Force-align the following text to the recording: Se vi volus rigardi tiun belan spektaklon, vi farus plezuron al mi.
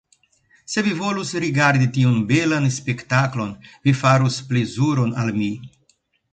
Se 0.75 0.83
vi 0.87 0.93
volus 1.01 1.33
rigardi 1.43 1.89
tiun 1.99 2.17
belan 2.33 2.67
spektaklon, 2.79 3.55
vi 3.85 3.97
farus 4.03 4.41
plezuron 4.51 5.17
al 5.25 5.35
mi. 5.41 5.55